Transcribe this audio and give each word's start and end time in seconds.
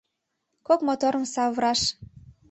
Кок 0.67 0.79
моторым 0.87 1.25
савыраш. 1.33 1.81